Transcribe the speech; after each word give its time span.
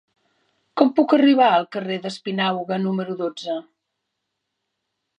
Com 0.81 0.89
puc 0.99 1.13
arribar 1.17 1.51
al 1.59 1.69
carrer 1.77 1.99
d'Espinauga 2.07 2.83
número 2.89 3.21
dotze? 3.23 3.63